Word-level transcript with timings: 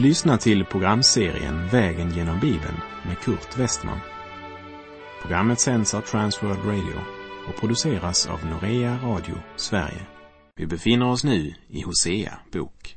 Du 0.00 0.06
lyssnar 0.06 0.36
till 0.36 0.64
programserien 0.64 1.68
Vägen 1.68 2.10
genom 2.10 2.40
Bibeln 2.40 2.80
med 3.06 3.18
Kurt 3.18 3.58
Westman. 3.58 4.00
Programmet 5.22 5.60
sänds 5.60 5.94
av 5.94 6.00
Transworld 6.00 6.64
Radio 6.64 7.00
och 7.48 7.60
produceras 7.60 8.26
av 8.26 8.46
Norea 8.46 8.98
Radio 9.02 9.34
Sverige. 9.56 10.06
Vi 10.56 10.66
befinner 10.66 11.10
oss 11.10 11.24
nu 11.24 11.54
i 11.68 11.82
Hosea 11.82 12.38
bok. 12.52 12.96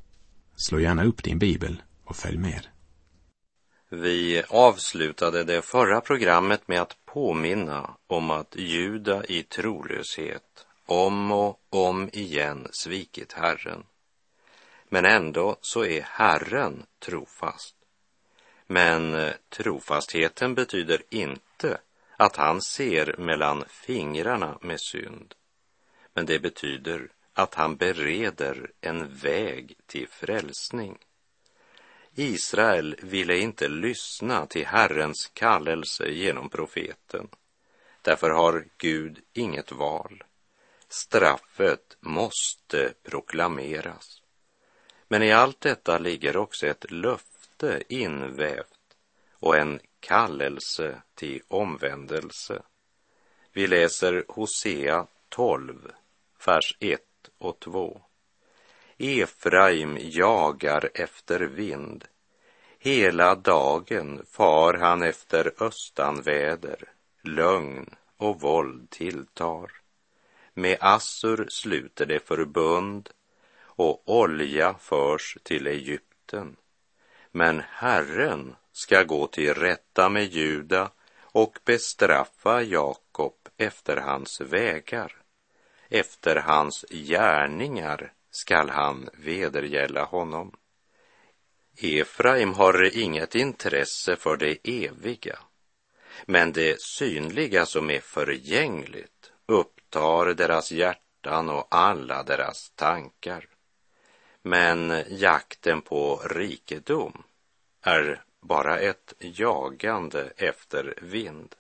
Slå 0.55 0.79
gärna 0.79 1.03
upp 1.03 1.23
din 1.23 1.39
bibel 1.39 1.81
och 2.05 2.15
följ 2.15 2.37
med. 2.37 2.67
Vi 3.89 4.43
avslutade 4.49 5.43
det 5.43 5.61
förra 5.61 6.01
programmet 6.01 6.67
med 6.67 6.81
att 6.81 6.97
påminna 7.05 7.89
om 8.07 8.31
att 8.31 8.55
Juda 8.55 9.25
i 9.25 9.43
trolöshet 9.43 10.65
om 10.85 11.31
och 11.31 11.59
om 11.69 12.09
igen 12.13 12.67
svikit 12.71 13.33
Herren. 13.33 13.83
Men 14.93 15.05
ändå 15.05 15.57
så 15.61 15.85
är 15.85 16.01
Herren 16.01 16.85
trofast. 16.99 17.75
Men 18.67 19.13
eh, 19.13 19.33
trofastheten 19.49 20.55
betyder 20.55 21.03
inte 21.09 21.77
att 22.17 22.35
han 22.35 22.61
ser 22.61 23.15
mellan 23.17 23.63
fingrarna 23.69 24.57
med 24.61 24.81
synd. 24.81 25.35
Men 26.13 26.25
det 26.25 26.39
betyder 26.39 27.09
att 27.33 27.53
han 27.53 27.75
bereder 27.75 28.71
en 28.81 29.15
väg 29.15 29.77
till 29.85 30.07
frälsning. 30.07 30.97
Israel 32.15 32.95
ville 33.01 33.37
inte 33.37 33.67
lyssna 33.67 34.45
till 34.45 34.65
Herrens 34.65 35.31
kallelse 35.33 36.07
genom 36.07 36.49
profeten. 36.49 37.27
Därför 38.01 38.29
har 38.29 38.65
Gud 38.77 39.19
inget 39.33 39.71
val. 39.71 40.23
Straffet 40.87 41.97
måste 41.99 42.93
proklameras. 43.03 44.22
Men 45.13 45.23
i 45.23 45.31
allt 45.31 45.61
detta 45.61 45.97
ligger 45.97 46.37
också 46.37 46.67
ett 46.67 46.91
löfte 46.91 47.83
invävt 47.89 48.97
och 49.31 49.57
en 49.57 49.79
kallelse 49.99 51.01
till 51.15 51.41
omvändelse. 51.47 52.61
Vi 53.51 53.67
läser 53.67 54.25
Hosea 54.27 55.07
12, 55.29 55.91
vers 56.45 56.77
1 56.79 56.99
och 57.37 57.59
2. 57.59 58.01
Efraim 58.97 59.97
jagar 60.01 60.89
efter 60.93 61.39
vind. 61.39 62.05
Hela 62.79 63.35
dagen 63.35 64.25
far 64.31 64.73
han 64.73 65.01
efter 65.01 65.63
östanväder. 65.63 66.91
Lögn 67.23 67.95
och 68.17 68.41
våld 68.41 68.89
tilltar. 68.89 69.71
Med 70.53 70.77
Assur 70.79 71.47
sluter 71.49 72.05
det 72.05 72.27
förbund 72.27 73.09
och 73.75 74.03
olja 74.05 74.75
förs 74.79 75.37
till 75.43 75.67
Egypten. 75.67 76.55
Men 77.31 77.61
Herren 77.69 78.55
ska 78.71 79.03
gå 79.03 79.27
till 79.27 79.53
rätta 79.53 80.09
med 80.09 80.25
Juda 80.25 80.91
och 81.21 81.59
bestraffa 81.65 82.61
Jakob 82.61 83.35
efter 83.57 83.97
hans 83.97 84.41
vägar. 84.41 85.17
Efter 85.89 86.35
hans 86.35 86.85
gärningar 86.89 88.13
skall 88.31 88.69
han 88.69 89.09
vedergälla 89.13 90.03
honom. 90.03 90.55
Efraim 91.81 92.53
har 92.53 92.97
inget 92.97 93.35
intresse 93.35 94.15
för 94.15 94.37
det 94.37 94.57
eviga, 94.63 95.39
men 96.25 96.51
det 96.51 96.81
synliga 96.81 97.65
som 97.65 97.89
är 97.89 97.99
förgängligt 97.99 99.31
upptar 99.45 100.33
deras 100.33 100.71
hjärtan 100.71 101.49
och 101.49 101.67
alla 101.71 102.23
deras 102.23 102.71
tankar. 102.75 103.52
Men 104.45 105.03
jakten 105.09 105.81
på 105.81 106.21
rikedom 106.25 107.23
är 107.81 108.23
bara 108.41 108.79
ett 108.79 109.13
jagande 109.19 110.33
efter 110.37 110.93
vind. 111.01 111.55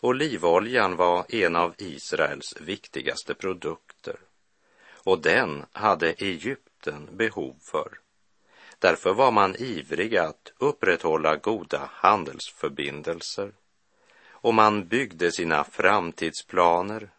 Olivoljan 0.00 0.96
var 0.96 1.34
en 1.34 1.56
av 1.56 1.74
Israels 1.78 2.54
viktigaste 2.60 3.34
produkter 3.34 4.16
och 4.92 5.22
den 5.22 5.64
hade 5.72 6.12
Egypten 6.12 7.08
behov 7.16 7.56
för. 7.72 7.98
Därför 8.78 9.14
var 9.14 9.30
man 9.30 9.56
ivrig 9.56 10.16
att 10.16 10.52
upprätthålla 10.58 11.36
goda 11.36 11.90
handelsförbindelser 11.92 13.52
och 14.28 14.54
man 14.54 14.88
byggde 14.88 15.32
sina 15.32 15.64
framtidsplaner 15.64 17.10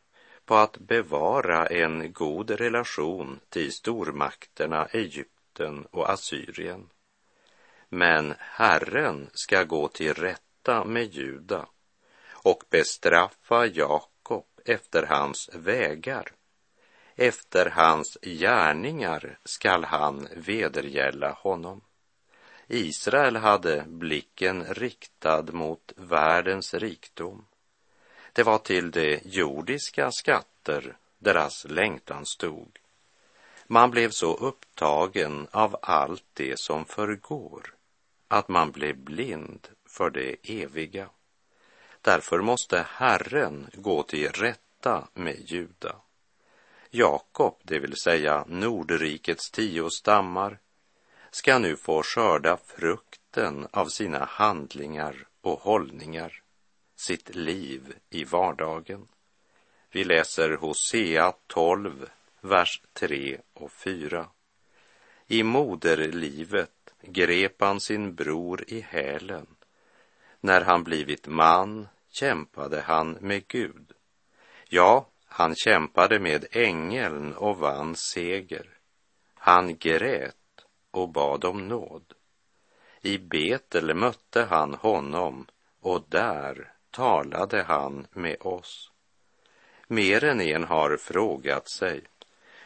på 0.47 0.55
att 0.55 0.77
bevara 0.77 1.65
en 1.65 2.13
god 2.13 2.51
relation 2.51 3.39
till 3.49 3.73
stormakterna 3.73 4.85
Egypten 4.85 5.85
och 5.91 6.09
Assyrien. 6.09 6.89
Men 7.89 8.33
Herren 8.39 9.29
ska 9.33 9.63
gå 9.63 9.87
till 9.87 10.13
rätta 10.13 10.83
med 10.83 11.13
Juda 11.13 11.65
och 12.31 12.63
bestraffa 12.69 13.65
Jakob 13.65 14.45
efter 14.65 15.03
hans 15.03 15.49
vägar. 15.53 16.31
Efter 17.15 17.69
hans 17.69 18.17
gärningar 18.21 19.39
skall 19.45 19.83
han 19.83 20.27
vedergälla 20.35 21.31
honom. 21.31 21.81
Israel 22.67 23.35
hade 23.35 23.83
blicken 23.87 24.65
riktad 24.65 25.43
mot 25.51 25.93
världens 25.95 26.73
rikdom 26.73 27.45
det 28.37 28.43
var 28.43 28.57
till 28.57 28.91
de 28.91 29.19
jordiska 29.23 30.11
skatter 30.11 30.97
deras 31.19 31.65
längtan 31.65 32.25
stod. 32.25 32.79
Man 33.67 33.91
blev 33.91 34.09
så 34.09 34.33
upptagen 34.33 35.47
av 35.51 35.77
allt 35.81 36.25
det 36.33 36.59
som 36.59 36.85
förgår 36.85 37.73
att 38.27 38.47
man 38.47 38.71
blev 38.71 38.97
blind 38.97 39.67
för 39.89 40.09
det 40.09 40.35
eviga. 40.43 41.09
Därför 42.01 42.39
måste 42.39 42.85
Herren 42.89 43.69
gå 43.73 44.03
till 44.03 44.29
rätta 44.29 45.07
med 45.13 45.51
Juda. 45.51 45.95
Jakob, 46.89 47.55
det 47.63 47.79
vill 47.79 47.95
säga 48.03 48.45
Nordrikets 48.47 49.51
tio 49.51 49.89
stammar, 49.89 50.59
ska 51.31 51.59
nu 51.59 51.77
få 51.77 52.03
skörda 52.03 52.57
frukten 52.57 53.67
av 53.71 53.85
sina 53.85 54.25
handlingar 54.25 55.27
och 55.41 55.59
hållningar 55.59 56.43
sitt 56.97 57.35
liv 57.35 57.93
i 58.09 58.23
vardagen. 58.23 59.07
Vi 59.91 60.03
läser 60.03 60.55
Hosea 60.55 61.33
12, 61.47 62.09
vers 62.41 62.81
3 62.93 63.37
och 63.53 63.71
4. 63.71 64.27
I 65.27 65.43
moderlivet 65.43 66.93
grep 67.01 67.61
han 67.61 67.79
sin 67.79 68.15
bror 68.15 68.63
i 68.67 68.81
hälen. 68.81 69.47
När 70.39 70.61
han 70.61 70.83
blivit 70.83 71.27
man 71.27 71.87
kämpade 72.09 72.81
han 72.81 73.11
med 73.11 73.47
Gud. 73.47 73.93
Ja, 74.69 75.09
han 75.25 75.55
kämpade 75.55 76.19
med 76.19 76.45
ängeln 76.51 77.33
och 77.33 77.57
vann 77.57 77.95
seger. 77.95 78.69
Han 79.33 79.77
grät 79.77 80.35
och 80.91 81.09
bad 81.09 81.45
om 81.45 81.67
nåd. 81.67 82.13
I 83.01 83.17
Betel 83.17 83.93
mötte 83.93 84.43
han 84.43 84.73
honom 84.73 85.45
och 85.79 86.05
där 86.09 86.73
talade 86.97 87.63
han 87.63 88.07
med 88.11 88.37
oss. 88.39 88.91
Mer 89.87 90.23
än 90.23 90.41
en 90.41 90.63
har 90.63 90.97
frågat 90.97 91.69
sig 91.69 92.01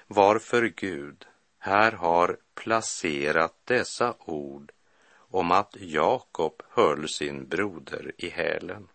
varför 0.08 0.74
Gud 0.76 1.26
här 1.60 1.92
har 1.92 2.38
placerat 2.54 3.54
dessa 3.66 4.16
ord 4.20 4.72
om 5.14 5.52
att 5.52 5.76
Jakob 5.80 6.64
höll 6.70 7.10
sin 7.10 7.48
broder 7.48 8.12
i 8.18 8.30
hälen. 8.30 8.88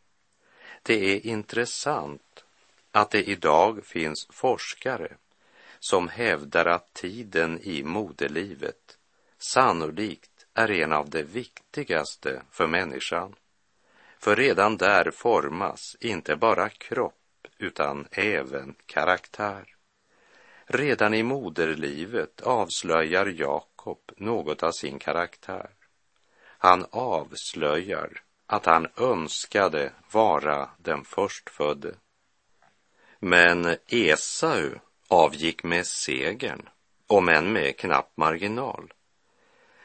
Det 0.82 0.94
är 0.94 1.26
intressant 1.26 2.44
att 2.92 3.10
det 3.10 3.22
idag 3.22 3.86
finns 3.86 4.26
forskare 4.30 5.16
som 5.78 6.08
hävdar 6.08 6.66
att 6.66 6.94
tiden 6.94 7.60
i 7.62 7.82
moderlivet 7.82 8.98
sannolikt 9.38 10.46
är 10.54 10.70
en 10.70 10.92
av 10.92 11.10
de 11.10 11.22
viktigaste 11.22 12.42
för 12.50 12.66
människan. 12.66 13.34
För 14.18 14.36
redan 14.36 14.76
där 14.76 15.10
formas 15.10 15.96
inte 16.00 16.36
bara 16.36 16.68
kropp 16.68 17.14
utan 17.58 18.08
även 18.10 18.74
karaktär. 18.86 19.76
Redan 20.66 21.14
i 21.14 21.22
moderlivet 21.22 22.40
avslöjar 22.40 23.26
Jakob 23.26 24.12
något 24.16 24.62
av 24.62 24.72
sin 24.72 24.98
karaktär. 24.98 25.70
Han 26.58 26.86
avslöjar 26.90 28.22
att 28.46 28.66
han 28.66 28.88
önskade 28.96 29.92
vara 30.12 30.70
den 30.78 31.04
förstfödde. 31.04 31.94
Men 33.18 33.76
Esau 33.86 34.70
avgick 35.08 35.64
med 35.64 35.86
segern, 35.86 36.68
om 37.06 37.28
än 37.28 37.52
med 37.52 37.78
knapp 37.78 38.16
marginal. 38.16 38.92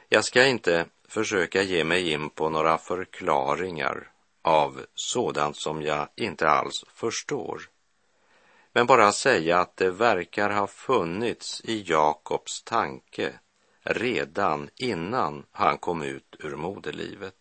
Jag 0.09 0.25
ska 0.25 0.45
inte 0.45 0.85
försöka 1.07 1.61
ge 1.61 1.83
mig 1.83 2.11
in 2.11 2.29
på 2.29 2.49
några 2.49 2.77
förklaringar 2.77 4.10
av 4.41 4.85
sådant 4.95 5.57
som 5.57 5.81
jag 5.81 6.07
inte 6.15 6.49
alls 6.49 6.85
förstår. 6.93 7.61
Men 8.73 8.85
bara 8.85 9.11
säga 9.11 9.59
att 9.59 9.77
det 9.77 9.91
verkar 9.91 10.49
ha 10.49 10.67
funnits 10.67 11.61
i 11.63 11.83
Jakobs 11.87 12.63
tanke 12.63 13.33
redan 13.83 14.69
innan 14.75 15.45
han 15.51 15.77
kom 15.77 16.01
ut 16.01 16.35
ur 16.39 16.55
moderlivet. 16.55 17.35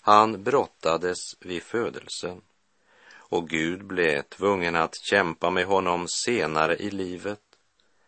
Han 0.00 0.42
brottades 0.42 1.36
vid 1.40 1.62
födelsen 1.62 2.42
och 3.34 3.48
Gud 3.48 3.84
blev 3.84 4.22
tvungen 4.22 4.76
att 4.76 4.94
kämpa 4.94 5.50
med 5.50 5.66
honom 5.66 6.08
senare 6.08 6.76
i 6.76 6.90
livet 6.90 7.40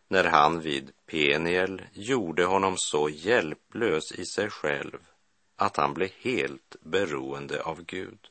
när 0.09 0.25
han 0.25 0.61
vid 0.61 0.93
Peniel 1.07 1.83
gjorde 1.93 2.45
honom 2.45 2.75
så 2.77 3.09
hjälplös 3.09 4.13
i 4.13 4.25
sig 4.25 4.51
själv 4.51 4.99
att 5.57 5.77
han 5.77 5.95
blev 5.95 6.11
helt 6.21 6.77
beroende 6.81 7.63
av 7.63 7.85
Gud. 7.85 8.29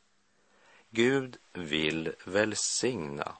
Gud 0.89 1.37
vill 1.53 2.13
välsigna, 2.25 3.37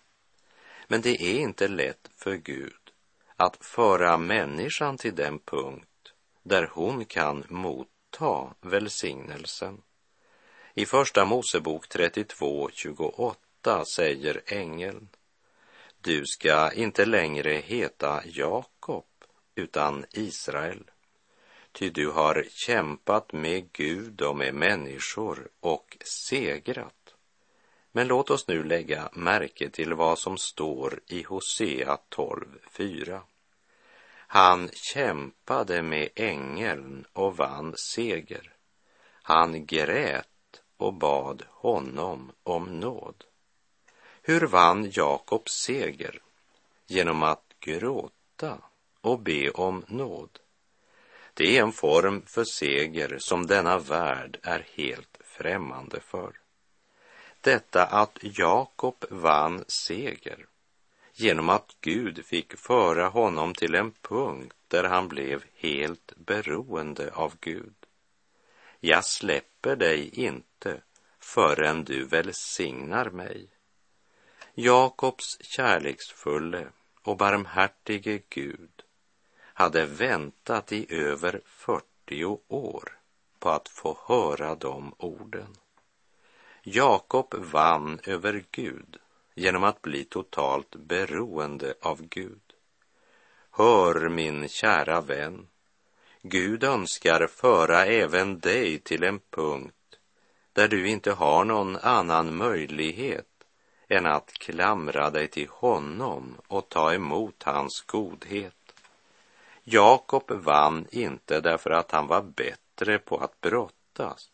men 0.88 1.02
det 1.02 1.22
är 1.22 1.40
inte 1.40 1.68
lätt 1.68 2.10
för 2.16 2.36
Gud 2.36 2.92
att 3.36 3.66
föra 3.66 4.18
människan 4.18 4.98
till 4.98 5.16
den 5.16 5.40
punkt 5.40 6.14
där 6.44 6.70
hon 6.74 7.06
kan 7.06 7.44
motta 7.50 8.56
välsignelsen. 8.62 9.82
I 10.74 10.86
Första 10.86 11.26
Mosebok 11.26 11.88
32, 11.88 12.70
28 12.74 13.86
säger 13.86 14.42
ängeln 14.46 15.10
du 16.06 16.26
ska 16.26 16.72
inte 16.72 17.06
längre 17.06 17.54
heta 17.54 18.22
Jakob 18.26 19.06
utan 19.56 20.06
Israel. 20.12 20.84
Ty 21.78 21.90
du 21.90 22.12
har 22.12 22.46
kämpat 22.50 23.34
med 23.34 23.72
Gud 23.72 24.22
och 24.22 24.36
med 24.36 24.54
människor 24.54 25.50
och 25.60 25.98
segrat. 26.06 27.16
Men 27.92 28.08
låt 28.08 28.30
oss 28.30 28.48
nu 28.48 28.64
lägga 28.64 29.10
märke 29.14 29.70
till 29.70 29.94
vad 29.94 30.20
som 30.20 30.38
står 30.38 31.00
i 31.08 31.24
Hosea 31.24 31.98
12.4. 32.10 33.22
Han 34.16 34.70
kämpade 34.74 35.82
med 35.82 36.10
ängeln 36.16 37.06
och 37.14 37.38
vann 37.38 37.74
seger. 37.78 38.54
Han 39.24 39.66
grät 39.66 40.62
och 40.78 40.94
bad 40.94 41.44
honom 41.50 42.32
om 42.44 42.80
nåd. 42.80 43.24
Hur 44.22 44.48
vann 44.48 44.92
Jakob 44.92 45.50
seger? 45.50 46.22
Genom 46.88 47.24
att 47.24 47.54
gråta 47.60 48.58
och 49.02 49.20
be 49.20 49.50
om 49.50 49.86
nåd. 49.88 50.40
Det 51.38 51.58
är 51.58 51.62
en 51.62 51.72
form 51.72 52.22
för 52.26 52.44
seger 52.44 53.18
som 53.18 53.48
denna 53.48 53.78
värld 53.80 54.40
är 54.44 54.68
helt 54.76 55.18
främmande 55.24 56.00
för. 56.00 56.34
Detta 57.42 57.86
att 57.86 58.18
Jakob 58.22 59.06
vann 59.10 59.64
seger 59.68 60.46
genom 61.14 61.50
att 61.50 61.76
Gud 61.82 62.26
fick 62.26 62.58
föra 62.58 63.08
honom 63.08 63.54
till 63.54 63.76
en 63.76 63.92
punkt 63.92 64.56
där 64.68 64.84
han 64.84 65.08
blev 65.08 65.44
helt 65.56 66.14
beroende 66.16 67.12
av 67.14 67.34
Gud. 67.40 67.76
Jag 68.80 69.06
släpper 69.06 69.76
dig 69.76 70.10
inte 70.10 70.82
förrän 71.20 71.84
du 71.84 72.06
välsignar 72.06 73.10
mig. 73.10 73.48
Jakobs 74.54 75.38
kärleksfulle 75.42 76.68
och 77.02 77.18
barmhärtige 77.18 78.22
Gud 78.30 78.75
hade 79.58 79.86
väntat 79.86 80.72
i 80.72 80.96
över 80.96 81.42
40 81.46 82.26
år 82.48 83.00
på 83.40 83.50
att 83.50 83.70
få 83.70 83.98
höra 84.08 84.56
de 84.56 84.96
orden. 84.98 85.56
Jakob 86.64 87.34
vann 87.34 88.00
över 88.04 88.44
Gud 88.52 88.98
genom 89.36 89.64
att 89.64 89.82
bli 89.82 90.04
totalt 90.04 90.76
beroende 90.76 91.74
av 91.82 92.02
Gud. 92.02 92.42
Hör 93.52 94.10
min 94.10 94.48
kära 94.48 95.02
vän, 95.02 95.48
Gud 96.22 96.64
önskar 96.64 97.28
föra 97.28 97.86
även 97.86 98.40
dig 98.40 98.80
till 98.80 99.04
en 99.04 99.20
punkt 99.30 100.00
där 100.54 100.68
du 100.68 100.88
inte 100.88 101.12
har 101.12 101.46
någon 101.46 101.76
annan 101.76 102.36
möjlighet 102.36 103.28
än 103.90 104.06
att 104.06 104.34
klamra 104.34 105.10
dig 105.10 105.28
till 105.28 105.48
honom 105.50 106.38
och 106.48 106.70
ta 106.70 106.94
emot 106.94 107.44
hans 107.44 107.84
godhet. 107.88 108.65
Jakob 109.68 110.32
vann 110.32 110.88
inte 110.92 111.42
därför 111.42 111.70
att 111.70 111.92
han 111.92 112.08
var 112.08 112.22
bättre 112.22 113.00
på 113.00 113.18
att 113.18 113.42
brottas, 113.42 114.32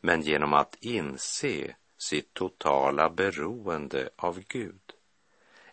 men 0.00 0.22
genom 0.22 0.52
att 0.52 0.76
inse 0.80 1.74
sitt 1.98 2.34
totala 2.34 3.10
beroende 3.10 4.10
av 4.16 4.40
Gud. 4.48 4.92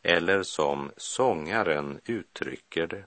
Eller 0.01 0.43
som 0.43 0.91
sångaren 0.97 1.99
uttrycker 2.05 2.87
det. 2.87 3.05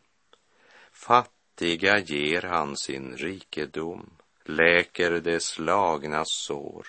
Fattiga 0.92 1.98
ger 1.98 2.42
han 2.42 2.76
sin 2.76 3.16
rikedom, 3.16 4.10
läker 4.44 5.20
de 5.20 5.40
slagna 5.40 6.22
sår 6.26 6.86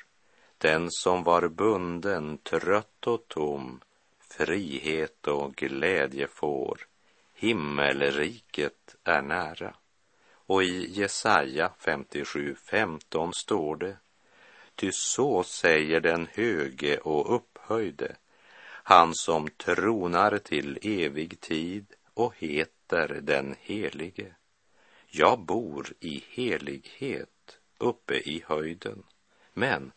den 0.63 0.91
som 0.91 1.23
var 1.23 1.47
bunden, 1.47 2.37
trött 2.37 3.07
och 3.07 3.27
tom, 3.27 3.81
frihet 4.29 5.27
och 5.27 5.55
glädje 5.55 6.27
får. 6.27 6.87
Himmelriket 7.43 8.95
är 9.03 9.21
nära. 9.21 9.75
Och 10.25 10.63
i 10.63 10.91
Jesaja 10.91 11.71
57.15 11.79 13.31
står 13.31 13.75
det 13.75 13.97
Ty 14.75 14.91
så 14.91 15.43
säger 15.43 15.99
den 15.99 16.27
höge 16.33 16.97
och 16.97 17.35
upphöjde, 17.35 18.15
han 18.83 19.15
som 19.15 19.47
tronar 19.47 20.37
till 20.37 20.79
evig 20.81 21.39
tid 21.39 21.85
och 22.13 22.33
heter 22.37 23.19
den 23.21 23.55
helige. 23.59 24.35
Jag 25.07 25.39
bor 25.39 25.87
i 25.99 26.23
helighet 26.29 27.59
uppe 27.77 28.13
i 28.15 28.43
höjden, 28.47 29.03
men 29.53 29.91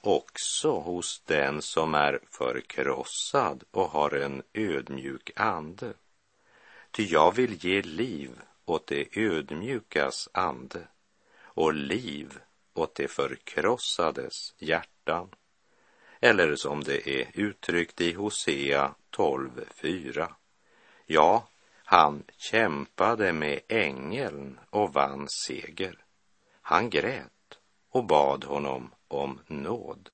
också 0.00 0.70
hos 0.70 1.22
den 1.26 1.62
som 1.62 1.94
är 1.94 2.20
förkrossad 2.30 3.64
och 3.70 3.88
har 3.88 4.14
en 4.14 4.42
ödmjuk 4.54 5.30
ande. 5.36 5.94
Ty 6.92 7.04
jag 7.04 7.34
vill 7.34 7.64
ge 7.64 7.82
liv 7.82 8.30
åt 8.64 8.86
det 8.86 9.16
ödmjukas 9.16 10.28
ande 10.32 10.88
och 11.34 11.74
liv 11.74 12.38
åt 12.74 12.94
det 12.94 13.08
förkrossades 13.08 14.54
hjärtan. 14.58 15.28
Eller 16.20 16.56
som 16.56 16.82
det 16.84 17.08
är 17.08 17.30
uttryckt 17.34 18.00
i 18.00 18.12
Hosea 18.12 18.94
12.4. 19.16 20.32
Ja, 21.06 21.48
han 21.84 22.24
kämpade 22.36 23.32
med 23.32 23.60
ängeln 23.68 24.60
och 24.70 24.92
vann 24.92 25.28
seger. 25.28 26.04
Han 26.60 26.90
grät 26.90 27.58
och 27.90 28.06
bad 28.06 28.44
honom 28.44 28.94
om 29.08 29.40
nåd. 29.46 30.10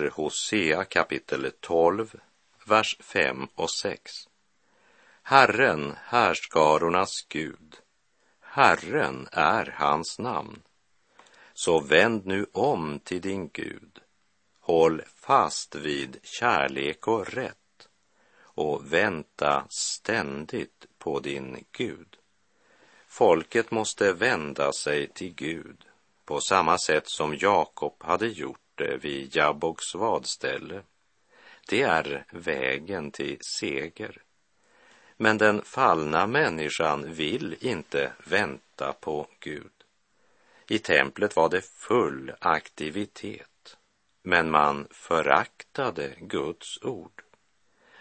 Läser 0.00 0.10
Hosea 0.10 0.84
kapitel 0.84 1.52
12, 1.60 2.14
vers 2.66 2.96
5 3.00 3.48
och 3.54 3.70
6. 3.70 4.12
Herren, 5.22 5.94
härskarornas 6.04 7.26
Gud, 7.28 7.76
Herren 8.40 9.28
är 9.32 9.74
hans 9.76 10.18
namn. 10.18 10.62
Så 11.54 11.80
vänd 11.80 12.26
nu 12.26 12.46
om 12.52 13.00
till 13.04 13.20
din 13.20 13.48
Gud, 13.52 13.98
håll 14.60 15.02
fast 15.16 15.74
vid 15.74 16.18
kärlek 16.22 17.08
och 17.08 17.26
rätt 17.26 17.88
och 18.40 18.92
vänta 18.92 19.66
ständigt 19.68 20.86
på 20.98 21.20
din 21.20 21.64
Gud. 21.72 22.16
Folket 23.06 23.70
måste 23.70 24.12
vända 24.12 24.72
sig 24.72 25.08
till 25.08 25.34
Gud 25.34 25.84
på 26.24 26.40
samma 26.40 26.78
sätt 26.78 27.04
som 27.06 27.36
Jakob 27.36 27.94
hade 28.02 28.28
gjort 28.28 28.69
borte 28.80 28.96
vid 28.96 29.36
Jabboks 29.36 29.94
vadställe. 29.94 30.82
Det 31.68 31.82
är 31.82 32.24
vägen 32.30 33.10
till 33.10 33.38
seger. 33.40 34.22
Men 35.16 35.38
den 35.38 35.62
fallna 35.62 36.26
människan 36.26 37.14
vill 37.14 37.56
inte 37.60 38.12
vänta 38.24 38.92
på 38.92 39.26
Gud. 39.40 39.72
I 40.68 40.78
templet 40.78 41.36
var 41.36 41.48
det 41.48 41.64
full 41.64 42.32
aktivitet, 42.40 43.76
men 44.22 44.50
man 44.50 44.88
föraktade 44.90 46.14
Guds 46.20 46.82
ord. 46.82 47.22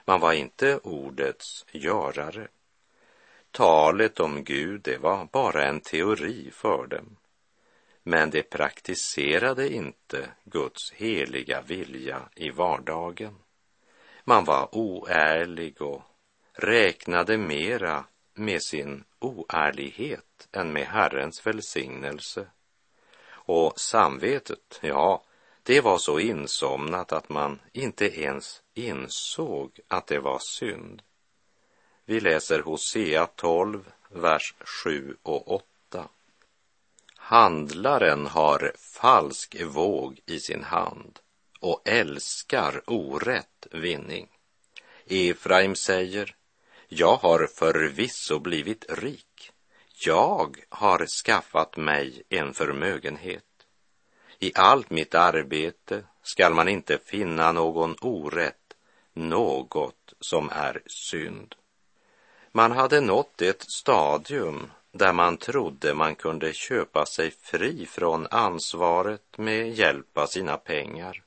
Man 0.06 0.20
var 0.20 0.34
inte 0.34 0.78
ordets 0.78 1.66
görare. 1.72 2.48
talet 3.52 4.20
om 4.20 4.44
Gud, 4.44 4.82
det 4.82 4.98
var 4.98 5.28
bara 5.32 5.66
en 5.66 5.82
teori 5.82 6.52
för 6.52 6.88
dem. 6.88 7.18
Men 8.10 8.30
de 8.30 8.44
praktiserade 8.44 9.74
inte 9.74 10.30
Guds 10.44 10.92
heliga 10.92 11.62
vilja 11.62 12.30
i 12.36 12.50
vardagen. 12.50 13.36
Man 14.24 14.46
var 14.46 14.75
oärlig 14.75 15.82
och 15.82 16.01
räknade 16.54 17.38
mera 17.38 18.06
med 18.34 18.63
sin 18.63 19.04
oärlighet 19.20 20.48
än 20.51 20.74
med 20.74 20.88
Herrens 20.88 21.48
välsignelse. 21.48 22.48
Och 23.30 23.80
samvetet, 23.80 24.80
ja, 24.82 25.24
det 25.63 25.82
var 25.82 25.98
så 25.98 26.20
insomnat 26.20 27.12
att 27.12 27.30
man 27.30 27.60
inte 27.72 28.22
ens 28.22 28.62
insåg 28.74 29.80
att 29.88 30.08
det 30.08 30.20
var 30.20 30.39
synd. 30.39 31.01
Vi 32.06 32.20
läser 32.20 32.60
Hosea 32.60 33.25
12, 33.25 33.92
vers 34.10 34.54
7 34.84 35.18
och 35.24 35.51
8. 35.51 35.69
Handlaren 37.30 38.26
har 38.26 38.72
falsk 38.78 39.62
våg 39.62 40.20
i 40.26 40.40
sin 40.40 40.64
hand 40.64 41.20
och 41.60 41.82
älskar 41.86 42.82
orätt 42.88 43.68
vinning. 43.72 44.28
Efraim 45.08 45.76
säger, 45.76 46.36
jag 46.88 47.16
har 47.16 47.48
förvisso 47.48 48.40
blivit 48.40 48.86
rik. 48.90 49.52
Jag 50.06 50.58
har 50.70 51.06
skaffat 51.26 51.78
mig 51.78 52.24
en 52.30 52.54
förmögenhet. 52.54 53.66
I 54.40 54.52
allt 54.56 54.90
mitt 54.90 55.16
arbete 55.16 56.04
skall 56.24 56.54
man 56.54 56.68
inte 56.68 56.98
finna 57.06 57.52
någon 57.52 57.96
orätt, 58.02 58.74
något 59.14 60.14
som 60.20 60.50
är 60.50 60.82
synd. 60.86 61.56
Man 62.52 62.72
hade 62.72 63.02
nått 63.02 63.42
ett 63.42 63.72
stadium 63.72 64.72
där 64.91 65.13
man 65.13 65.38
trodde 65.38 65.93
man 65.93 66.15
kunde 66.15 66.53
köpa 66.53 67.05
sig 67.05 67.31
fri 67.31 67.86
från 67.86 68.27
ansvaret 68.31 69.38
med 69.38 69.74
hjälp 69.74 70.17
av 70.17 70.25
sina 70.25 70.58
pengar. 70.58 71.24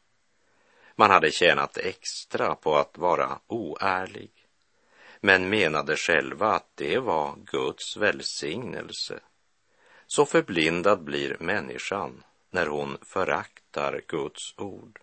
Man 0.97 1.11
hade 1.11 1.31
tjänat 1.31 1.77
extra 1.77 2.55
på 2.55 2.77
att 2.77 2.99
vara 2.99 3.39
oärlig, 3.47 4.31
men 5.21 5.51
menade 5.51 5.97
själva 5.97 6.53
att 6.53 6.69
det 6.75 6.99
var 6.99 7.35
Guds 7.45 7.97
välsignelse. 7.97 9.21
Så 10.07 10.25
förblindad 10.27 11.03
blir 11.03 11.37
människan 11.41 12.23
när 12.51 12.67
hon 12.67 12.99
föraktar 13.03 14.01
Guds 14.09 14.55
ord. 14.59 14.99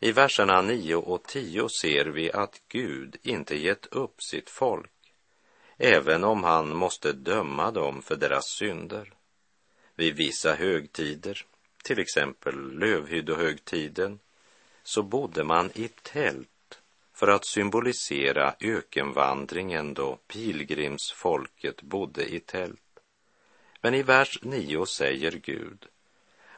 I 0.00 0.12
verserna 0.12 0.62
9 0.62 0.94
och 0.94 1.22
10 1.24 1.68
ser 1.68 2.04
vi 2.04 2.32
att 2.32 2.62
Gud 2.68 3.16
inte 3.22 3.56
gett 3.56 3.86
upp 3.86 4.22
sitt 4.22 4.50
folk, 4.50 4.90
även 5.78 6.24
om 6.24 6.44
han 6.44 6.76
måste 6.76 7.12
döma 7.12 7.70
dem 7.70 8.02
för 8.02 8.16
deras 8.16 8.46
synder. 8.46 9.12
Vid 9.94 10.16
vissa 10.16 10.54
högtider, 10.54 11.46
till 11.84 11.98
exempel 11.98 12.78
lövhyddohögtiden, 12.78 14.18
så 14.82 15.02
bodde 15.02 15.44
man 15.44 15.70
i 15.74 15.88
tält 15.88 16.48
för 17.14 17.28
att 17.28 17.46
symbolisera 17.46 18.54
ökenvandringen 18.60 19.94
då 19.94 20.18
pilgrimsfolket 20.26 21.82
bodde 21.82 22.34
i 22.34 22.40
tält. 22.40 22.80
Men 23.80 23.94
i 23.94 24.02
vers 24.02 24.38
9 24.42 24.86
säger 24.86 25.32
Gud 25.32 25.86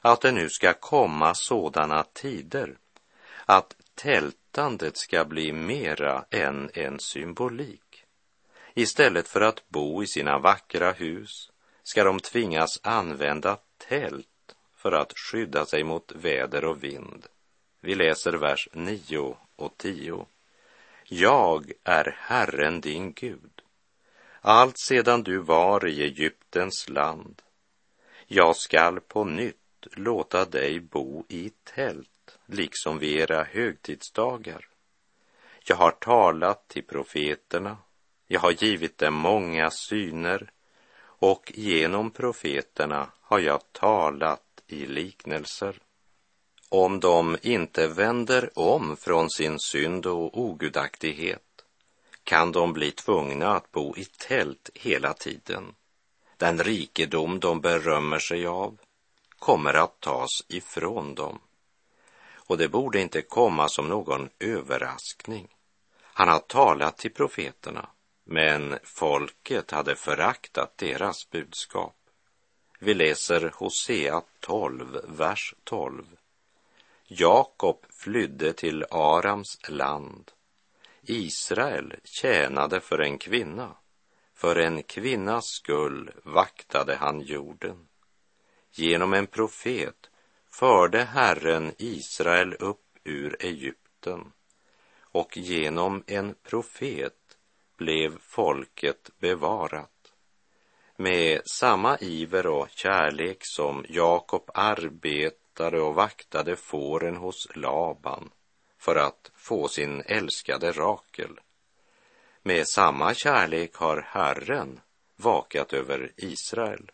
att 0.00 0.20
det 0.20 0.32
nu 0.32 0.48
ska 0.48 0.72
komma 0.72 1.34
sådana 1.34 2.02
tider 2.02 2.78
att 3.46 3.76
tältandet 3.94 4.96
ska 4.96 5.24
bli 5.24 5.52
mera 5.52 6.24
än 6.30 6.70
en 6.74 6.98
symbolik. 7.00 7.89
Istället 8.80 9.28
för 9.28 9.40
att 9.40 9.68
bo 9.68 10.02
i 10.02 10.06
sina 10.06 10.38
vackra 10.38 10.92
hus 10.92 11.50
ska 11.82 12.04
de 12.04 12.20
tvingas 12.20 12.80
använda 12.82 13.58
tält 13.88 14.56
för 14.76 14.92
att 14.92 15.12
skydda 15.18 15.66
sig 15.66 15.84
mot 15.84 16.12
väder 16.12 16.64
och 16.64 16.84
vind. 16.84 17.26
Vi 17.80 17.94
läser 17.94 18.32
vers 18.32 18.68
9 18.72 19.37
och 19.56 19.76
10. 19.76 20.26
Jag 21.04 21.72
är 21.84 22.16
Herren 22.18 22.80
din 22.80 23.12
Gud, 23.12 23.62
allt 24.40 24.78
sedan 24.78 25.22
du 25.22 25.38
var 25.38 25.87
i 25.87 26.02
Egyptens 26.02 26.88
land. 26.88 27.42
Jag 28.26 28.56
skall 28.56 29.00
på 29.00 29.25
nytt 29.25 29.87
låta 29.92 30.44
dig 30.44 30.80
bo 30.80 31.25
i 31.28 31.52
tält, 31.64 32.38
liksom 32.46 32.99
vid 32.99 33.20
era 33.20 33.44
högtidsdagar. 33.44 34.68
Jag 35.64 35.76
har 35.76 35.90
talat 35.90 36.68
till 36.68 36.84
profeterna, 36.84 37.76
jag 38.32 38.40
har 38.40 38.50
givit 38.50 38.99
dem 38.99 39.14
många 39.14 39.70
syner 39.70 40.50
och 41.02 41.52
genom 41.54 42.10
profeterna 42.10 43.08
har 43.20 43.38
jag 43.38 43.72
talat 43.72 44.62
i 44.66 44.87
liknelser. 44.87 45.78
Om 46.68 47.00
de 47.00 47.37
inte 47.42 47.88
vänder 47.88 48.58
om 48.58 48.96
från 48.96 49.30
sin 49.30 49.58
synd 49.58 50.06
och 50.06 50.40
ogudaktighet 50.40 51.64
kan 52.25 52.52
de 52.52 52.72
bli 52.72 52.90
tvungna 52.90 53.49
att 53.49 53.72
bo 53.72 53.96
i 53.96 54.04
tält 54.04 54.70
hela 54.75 55.12
tiden. 55.12 55.75
Den 56.37 56.58
rikedom 56.58 57.40
de 57.40 57.60
berömmer 57.60 58.18
sig 58.18 58.46
av 58.46 58.78
kommer 59.38 59.75
att 59.75 60.00
tas 60.00 60.44
ifrån 60.49 61.14
dem. 61.14 61.38
Och 62.32 62.58
det 62.58 62.68
borde 62.68 63.00
inte 63.00 63.22
komma 63.22 63.68
som 63.68 63.88
någon 63.88 64.28
överraskning. 64.38 65.49
Han 66.02 66.28
har 66.28 66.38
talat 66.38 66.99
till 66.99 67.12
profeterna, 67.12 67.88
men 68.24 68.78
folket 68.82 69.70
hade 69.70 69.96
föraktat 69.96 70.78
deras 70.78 71.30
budskap. 71.30 71.96
Vi 72.78 72.94
läser 72.94 73.52
Hosea 73.54 74.22
12, 74.40 75.00
vers 75.08 75.54
12. 75.64 76.04
Jakob 77.06 77.86
flydde 77.90 78.52
till 78.52 78.84
Arams 78.90 79.68
land. 79.68 80.32
Israel 81.02 81.94
tjänade 82.04 82.80
för 82.80 82.98
en 82.98 83.18
kvinna. 83.18 83.76
För 84.34 84.56
en 84.56 84.82
kvinnas 84.82 85.46
skull 85.46 86.10
vaktade 86.24 86.96
han 86.96 87.20
jorden. 87.20 87.88
Genom 88.72 89.14
en 89.14 89.26
profet 89.26 90.10
förde 90.50 91.04
Herren 91.04 91.72
Israel 91.78 92.54
upp 92.54 92.98
ur 93.04 93.36
Egypten 93.40 94.32
och 95.00 95.36
genom 95.36 96.04
en 96.06 96.34
profet 96.42 97.14
blev 97.80 98.18
folket 98.20 99.10
bevarat. 99.18 100.12
Med 100.96 101.40
samma 101.44 101.99
iver 101.99 102.46
och 102.46 102.68
kärlek 102.70 103.38
som 103.40 103.84
Jakob 103.88 104.50
arbetade 104.54 105.80
och 105.80 105.94
vaktade 105.94 106.56
fåren 106.56 107.16
hos 107.16 107.49
Laban 107.54 108.30
för 108.78 108.96
att 108.96 109.30
få 109.34 109.68
sin 109.68 110.02
älskade 110.06 110.72
Rakel. 110.72 111.40
Med 112.42 112.68
samma 112.68 113.14
kärlek 113.14 113.75
har 113.75 114.02
Herren 114.08 114.80
vakat 115.16 115.72
över 115.72 116.12
Israel. 116.16 116.90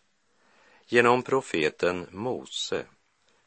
Genom 0.87 1.23
profeten 1.23 2.07
Mose 2.11 2.85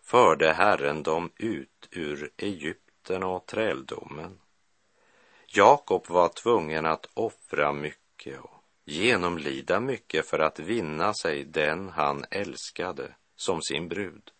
förde 0.03 0.53
Herren 0.53 1.03
dem 1.03 1.31
ut 1.38 1.88
ur 1.91 2.31
Egypten 2.38 3.24
och 3.24 3.46
träldomen. 3.46 4.38
Jakob 5.51 6.10
var 6.10 6.29
tvungen 6.29 6.86
att 6.86 7.10
offra 7.13 7.74
mycket 7.74 8.39
och 8.39 8.63
genomlida 8.86 9.79
mycket 9.79 10.25
för 10.25 10.39
att 10.39 10.60
vinna 10.60 11.13
sig 11.13 11.46
den 11.46 11.89
han 11.89 12.25
älskade 12.32 13.15
som 13.36 13.62
sin 13.62 13.88
brud. 13.88 14.32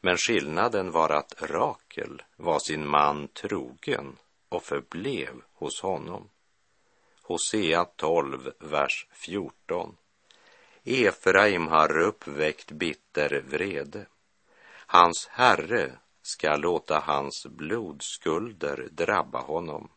Men 0.00 0.16
skillnaden 0.16 0.90
var 0.90 1.10
att 1.10 1.42
Rakel 1.42 2.22
var 2.36 2.58
sin 2.58 2.86
man 2.86 3.28
trogen 3.28 4.16
och 4.48 4.62
förblev 4.62 5.42
hos 5.54 5.82
honom. 5.82 6.30
Hosea 7.22 7.84
12, 7.84 8.52
vers 8.58 9.06
14. 9.12 9.96
Efraim 10.84 11.68
har 11.68 11.98
uppväckt 11.98 12.70
bitter 12.70 13.42
vrede. 13.48 14.06
Hans 14.86 15.28
herre 15.30 15.92
ska 16.22 16.56
låta 16.56 16.98
hans 16.98 17.46
blodskulder 17.46 18.88
drabba 18.90 19.40
honom 19.40 19.88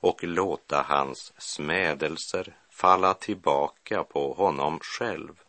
och 0.00 0.24
låta 0.24 0.82
hans 0.82 1.32
smädelser 1.38 2.56
falla 2.70 3.14
tillbaka 3.14 4.04
på 4.04 4.32
honom 4.32 4.78
själv. 4.80 5.40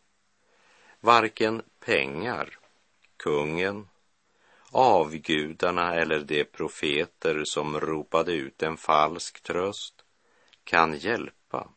Varken 0.99 1.61
pengar, 1.79 2.57
kungen, 3.17 3.87
avgudarna 4.71 5.95
eller 5.95 6.19
de 6.19 6.43
profeter 6.43 7.41
som 7.45 7.79
ropade 7.79 8.33
ut 8.33 8.63
en 8.63 8.77
falsk 8.77 9.43
tröst 9.43 10.03
kan 10.63 10.97
hjälpa 10.97 11.69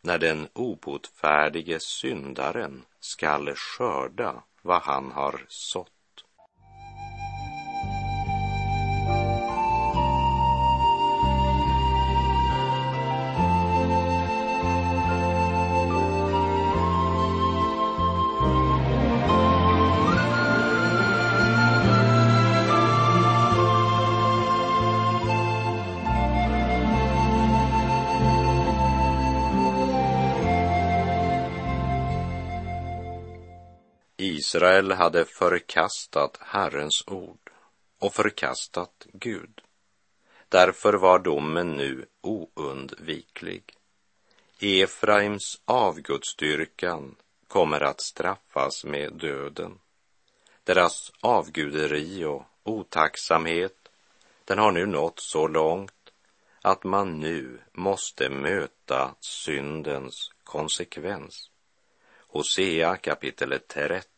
när 0.00 0.18
den 0.18 0.48
obotfärdige 0.52 1.80
syndaren 1.80 2.84
skall 3.00 3.54
skörda 3.54 4.42
vad 4.62 4.82
han 4.82 5.12
har 5.12 5.44
sått. 5.48 5.95
Israel 34.46 34.92
hade 34.92 35.24
förkastat 35.24 36.38
Herrens 36.40 37.04
ord 37.06 37.50
och 37.98 38.14
förkastat 38.14 39.06
Gud. 39.12 39.60
Därför 40.48 40.94
var 40.94 41.18
domen 41.18 41.72
nu 41.72 42.06
oundviklig. 42.20 43.62
Efraims 44.60 45.60
avgudsdyrkan 45.64 47.16
kommer 47.48 47.80
att 47.80 48.00
straffas 48.00 48.84
med 48.84 49.12
döden. 49.12 49.78
Deras 50.64 51.12
avguderi 51.20 52.24
och 52.24 52.42
otacksamhet, 52.62 53.88
den 54.44 54.58
har 54.58 54.72
nu 54.72 54.86
nått 54.86 55.20
så 55.20 55.48
långt 55.48 56.12
att 56.62 56.84
man 56.84 57.20
nu 57.20 57.58
måste 57.72 58.28
möta 58.28 59.14
syndens 59.20 60.30
konsekvens. 60.44 61.50
Hosea 62.28 62.96
kapitel 62.96 63.60
13, 63.68 64.15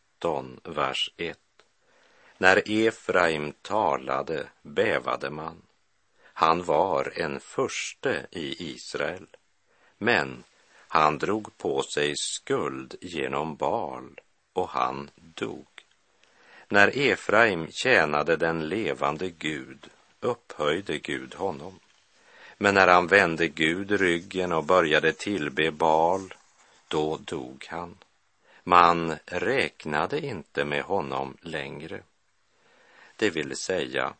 vers 0.63 1.11
1. 1.17 1.39
När 2.37 2.87
Efraim 2.87 3.53
talade 3.61 4.47
bävade 4.61 5.29
man. 5.29 5.61
Han 6.23 6.63
var 6.63 7.11
en 7.15 7.39
förste 7.39 8.27
i 8.31 8.73
Israel, 8.73 9.27
men 9.97 10.43
han 10.87 11.17
drog 11.17 11.57
på 11.57 11.83
sig 11.83 12.13
skuld 12.17 12.95
genom 13.01 13.55
Baal 13.55 14.19
och 14.53 14.69
han 14.69 15.09
dog. 15.15 15.67
När 16.67 16.97
Efraim 16.97 17.71
tjänade 17.71 18.35
den 18.35 18.69
levande 18.69 19.29
Gud 19.29 19.89
upphöjde 20.19 20.97
Gud 20.97 21.35
honom. 21.35 21.79
Men 22.57 22.75
när 22.75 22.87
han 22.87 23.07
vände 23.07 23.47
Gud 23.47 23.91
ryggen 23.91 24.51
och 24.51 24.63
började 24.63 25.13
tillbe 25.13 25.71
Baal, 25.71 26.33
då 26.87 27.17
dog 27.17 27.65
han. 27.69 27.97
Man 28.63 29.15
räknade 29.25 30.25
inte 30.25 30.65
med 30.65 30.83
honom 30.83 31.37
längre. 31.41 32.03
Det 33.15 33.29
vill 33.29 33.57
säga, 33.57 34.13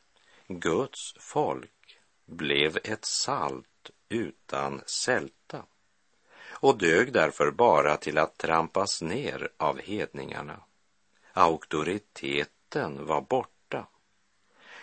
Guds 0.48 1.14
folk 1.20 2.00
blev 2.26 2.78
ett 2.84 3.06
salt 3.06 3.92
utan 4.10 4.82
sälta 4.86 5.64
och 6.62 6.78
dög 6.78 7.14
därför 7.14 7.52
bara 7.52 7.98
till 7.98 8.18
att 8.18 8.38
trampas 8.38 9.02
ner 9.02 9.50
av 9.58 9.80
hedningarna. 9.80 10.60
Auktoriteten 11.34 13.06
var 13.06 13.22
borta. 13.22 13.88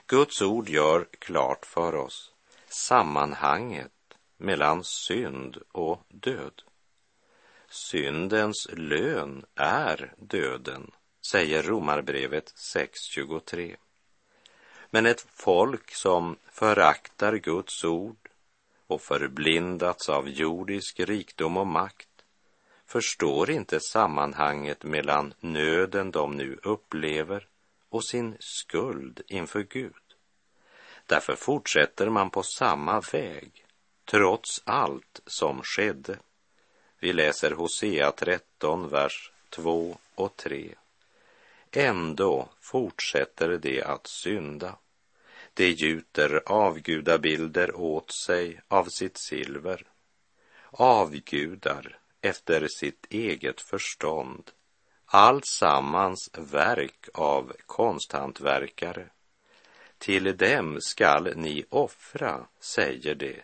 Guds 0.07 0.43
ord 0.43 0.69
gör 0.69 1.09
klart 1.19 1.67
för 1.67 1.95
oss 1.95 2.33
sammanhanget 2.69 3.93
mellan 4.37 4.85
synd 4.85 5.57
och 5.73 6.03
död. 6.09 6.63
Syndens 7.77 8.69
lön 8.73 9.45
är 9.55 10.15
döden, 10.19 10.91
säger 11.31 11.63
Romarbrevet 11.63 12.55
6.23. 12.55 13.77
Men 14.91 15.07
ett 15.07 15.27
folk 15.31 15.95
som 15.95 16.37
föraktar 16.51 17.37
Guds 17.37 17.85
ord 17.85 18.29
och 18.87 19.03
förblindats 19.03 20.09
av 20.09 20.29
jordisk 20.29 21.01
rikdom 21.01 21.57
och 21.57 21.67
makt 21.67 22.09
förstår 22.87 23.51
inte 23.51 23.81
sammanhanget 23.81 24.85
mellan 24.85 25.35
nöden 25.41 26.11
de 26.11 26.37
nu 26.37 26.59
upplever 26.63 27.49
och 27.89 28.05
sin 28.05 28.37
skuld 28.41 29.21
inför 29.27 29.63
Gud. 29.63 29.93
Därför 31.07 31.37
fortsätter 31.37 32.09
man 32.09 32.31
på 32.31 32.43
samma 32.43 33.01
väg, 33.01 33.67
trots 34.05 34.63
allt 34.65 35.21
som 35.27 35.63
skedde. 35.63 36.19
Vi 37.01 37.13
läser 37.13 37.51
Hosea 37.51 38.13
13, 38.13 38.89
vers 38.89 39.33
2 39.51 39.99
och 40.15 40.37
3. 40.37 40.75
Ändå 41.71 42.49
fortsätter 42.61 43.59
de 43.59 43.83
att 43.83 44.07
synda. 44.07 44.77
De 45.55 45.71
gjuter 45.71 46.43
avgudabilder 46.47 47.77
åt 47.77 48.11
sig 48.11 48.61
av 48.69 48.85
sitt 48.85 49.19
silver. 49.19 49.87
Avgudar 50.71 51.99
efter 52.21 52.69
sitt 52.69 53.07
eget 53.11 53.61
förstånd, 53.61 54.51
alltsammans 55.07 56.31
verk 56.35 57.09
av 57.15 57.53
konsthantverkare. 57.67 59.07
Till 59.99 60.37
dem 60.37 60.81
skall 60.81 61.37
ni 61.37 61.65
offra, 61.69 62.47
säger 62.61 63.15
de. 63.15 63.43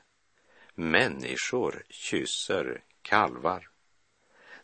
Människor 0.74 1.82
kysser 1.90 2.82
kalvar. 3.02 3.68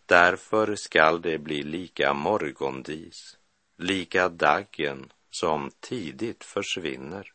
Därför 0.07 0.77
skall 0.77 1.23
det 1.23 1.39
bli 1.39 1.63
lika 1.63 2.15
morgondis, 2.15 3.39
lika 3.77 4.29
daggen 4.29 5.13
som 5.31 5.71
tidigt 5.81 6.45
försvinner, 6.45 7.33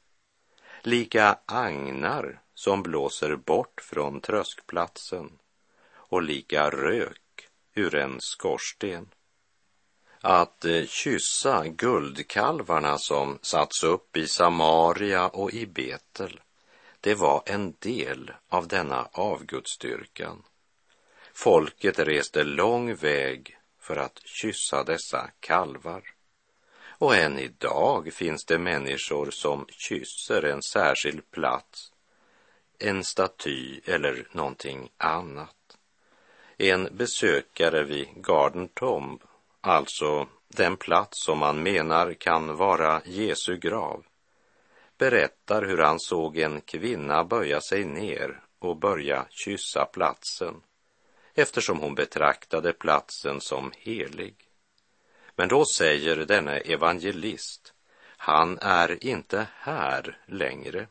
lika 0.82 1.40
agnar 1.46 2.42
som 2.54 2.84
blåser 2.84 3.36
bort 3.36 3.82
från 3.82 4.22
tröskplatsen 4.22 5.32
och 5.94 6.22
lika 6.22 6.70
rök 6.70 7.50
ur 7.74 7.96
en 7.96 8.18
skorsten. 8.20 9.10
Att 10.22 10.66
kyssa 10.88 11.68
guldkalvarna 11.68 12.98
som 12.98 13.40
satts 13.42 13.84
upp 13.84 14.18
i 14.18 14.28
Samaria 14.28 15.28
och 15.28 15.52
i 15.52 15.66
Betel, 15.66 16.42
det 17.02 17.16
var 17.16 17.44
en 17.46 17.76
del 17.80 18.32
av 18.50 18.68
denna 18.68 19.08
avgudsdyrkan. 19.12 20.44
Folket 21.36 22.00
reste 22.00 22.44
lång 22.44 22.96
väg 22.96 23.58
för 23.80 23.96
att 23.96 24.22
kyssa 24.26 24.84
dessa 24.84 25.30
kalvar. 25.40 26.04
Och 26.98 27.16
än 27.16 27.40
idag 27.40 28.14
finns 28.14 28.46
det 28.46 28.58
människor 28.58 29.32
som 29.32 29.66
kysser 29.70 30.46
en 30.46 30.62
särskild 30.62 31.32
plats, 31.32 31.92
en 32.80 33.04
staty 33.04 33.80
eller 33.86 34.28
någonting 34.32 34.90
annat. 34.98 35.78
En 36.58 36.90
besökare 36.92 37.84
vid 37.84 38.08
Garden 38.16 38.68
Tomb, 38.68 39.22
alltså 39.62 40.28
den 40.48 40.78
plats 40.78 41.24
som 41.24 41.38
man 41.38 41.64
menar 41.64 42.14
kan 42.14 42.56
vara 42.56 43.02
Jesu 43.06 43.58
grav, 43.58 44.06
berättar 44.98 45.62
hur 45.62 45.78
han 45.78 46.00
såg 46.00 46.38
en 46.38 46.62
kvinna 46.62 47.24
böja 47.24 47.62
sig 47.62 47.86
ner 47.86 48.42
och 48.60 48.78
börja 48.78 49.26
kyssa 49.30 49.86
platsen 49.86 50.62
eftersom 51.34 51.80
hon 51.80 51.96
betraktade 51.96 52.74
platsen 52.74 53.42
som 53.42 53.72
helig. 53.78 54.36
Men 55.36 55.48
då 55.48 55.66
säger 55.66 56.16
denne 56.16 56.58
evangelist, 56.58 57.74
han 58.18 58.58
är 58.62 59.06
inte 59.06 59.48
här 59.56 60.22
längre. 60.26 60.88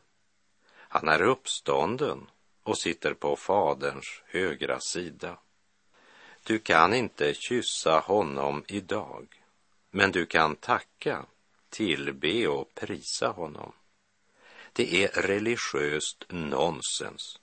Han 0.73 1.07
är 1.07 1.21
uppstånden 1.21 2.29
och 2.63 2.77
sitter 2.77 3.13
på 3.13 3.35
Faderns 3.35 4.21
högra 4.25 4.79
sida. 4.79 5.37
Du 6.43 6.59
kan 6.59 6.93
inte 6.93 7.33
kyssa 7.33 7.99
honom 7.99 8.63
idag, 8.67 9.43
men 9.91 10.11
du 10.11 10.25
kan 10.25 10.55
tacka, 10.55 11.25
tillbe 11.69 12.47
och 12.47 12.75
prisa 12.75 13.27
honom. 13.27 13.73
Det 14.73 15.03
är 15.03 15.21
religiöst 15.21 16.25
nonsens 16.29 17.39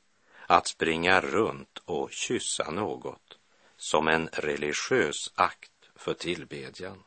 att 0.50 0.66
springa 0.66 1.20
runt 1.20 1.82
och 1.84 2.12
kyssa 2.12 2.70
något 2.70 3.38
som 3.76 4.08
en 4.08 4.28
religiös 4.32 5.32
akt 5.34 5.90
för 5.96 6.14
tillbedjan. 6.14 7.02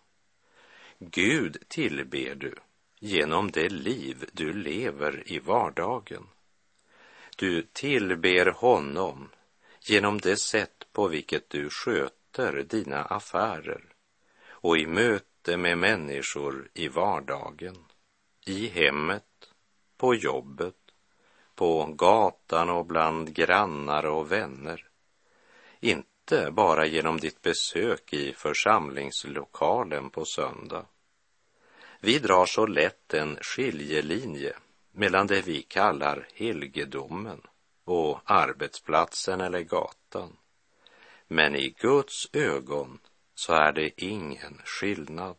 Gud 0.99 1.58
tillber 1.67 2.36
du 2.36 2.56
genom 2.99 3.51
det 3.51 3.69
liv 3.69 4.25
du 4.32 4.53
lever 4.53 5.23
i 5.25 5.39
vardagen. 5.39 6.27
Du 7.38 7.62
tillber 7.62 8.45
honom 8.45 9.29
genom 9.82 10.17
det 10.17 10.38
sätt 10.38 10.88
på 10.91 11.08
vilket 11.08 11.49
du 11.49 11.69
sköter 11.69 12.63
dina 12.63 13.03
affärer 13.03 13.84
och 14.47 14.77
i 14.77 14.88
möte 14.88 15.58
med 15.58 15.77
människor 15.77 16.69
i 16.73 16.88
vardagen, 16.88 17.77
i 18.45 18.67
hemmet, 18.67 19.53
på 19.97 20.15
jobbet, 20.15 20.83
på 21.56 21.86
gatan 21.86 22.70
och 22.70 22.86
bland 22.86 23.34
grannar 23.34 24.06
och 24.06 24.32
vänner. 24.32 24.86
Inte 25.80 26.52
bara 26.52 26.86
genom 26.86 27.20
ditt 27.20 27.42
besök 27.42 28.13
i 28.13 28.34
församlingslokalen 28.34 30.10
på 30.10 30.26
söndag. 30.26 30.86
Vi 32.00 32.20
drar 32.20 32.46
så 32.46 32.66
lätt 32.66 33.13
en 33.13 33.38
skiljelinje 33.42 34.54
mellan 34.92 35.28
det 35.28 35.42
vi 35.42 35.62
kallar 35.62 36.28
helgedomen 36.34 37.42
och 37.86 38.20
arbetsplatsen 38.26 39.42
eller 39.42 39.62
gatan. 39.62 40.38
Men 41.28 41.56
i 41.56 41.76
Guds 41.80 42.30
ögon 42.34 43.00
så 43.36 43.54
är 43.54 43.72
det 43.72 44.02
ingen 44.04 44.62
skillnad. 44.66 45.36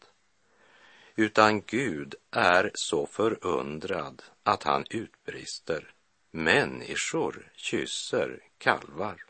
Utan 1.16 1.62
Gud 1.62 2.14
är 2.30 2.70
så 2.74 3.06
förundrad 3.06 4.22
att 4.42 4.62
han 4.62 4.84
utbrister 4.90 5.93
Människor 6.36 7.52
kysser 7.56 8.42
kalvar. 8.58 9.24